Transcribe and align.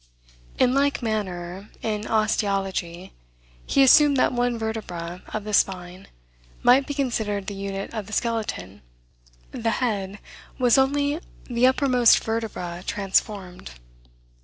In 0.57 0.73
like 0.73 1.03
manner, 1.03 1.69
in 1.83 2.07
osteology, 2.07 3.13
he 3.67 3.83
assumed 3.83 4.17
that 4.17 4.33
one 4.33 4.57
vertebra 4.57 5.21
of 5.31 5.43
the 5.43 5.53
spine 5.53 6.07
might 6.63 6.87
be 6.87 6.95
considered 6.95 7.45
the 7.45 7.53
unit 7.53 7.93
of 7.93 8.07
the 8.07 8.13
skeleton; 8.13 8.81
the 9.51 9.69
head 9.77 10.17
was 10.57 10.79
only 10.79 11.19
the 11.43 11.67
uppermost 11.67 12.17
vertebra 12.23 12.83
transformed. 12.87 13.73